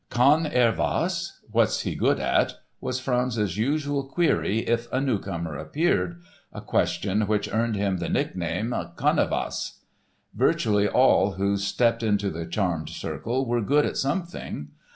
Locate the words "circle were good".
12.89-13.85